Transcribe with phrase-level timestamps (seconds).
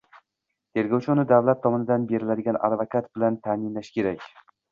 [0.77, 4.27] –tergovchi uni davlat tomonidan beriladigan advokat bilan ta’minlashi kerak.